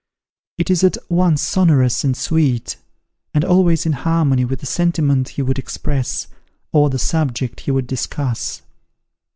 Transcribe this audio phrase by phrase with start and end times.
[0.57, 2.75] It is at once sonorous and sweet,
[3.35, 6.25] and always in harmony with the sentiment he would express,
[6.71, 8.63] or the subject he would discuss.